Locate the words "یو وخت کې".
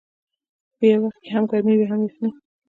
0.91-1.29